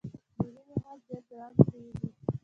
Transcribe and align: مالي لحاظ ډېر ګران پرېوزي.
مالي 0.41 0.61
لحاظ 0.73 0.99
ډېر 1.07 1.23
ګران 1.29 1.53
پرېوزي. 1.65 2.07